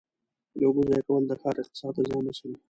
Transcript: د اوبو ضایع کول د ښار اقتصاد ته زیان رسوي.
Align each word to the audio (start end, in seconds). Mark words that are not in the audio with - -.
د 0.57 0.59
اوبو 0.67 0.81
ضایع 0.89 1.03
کول 1.07 1.23
د 1.27 1.31
ښار 1.41 1.55
اقتصاد 1.61 1.91
ته 1.95 2.01
زیان 2.07 2.23
رسوي. 2.27 2.55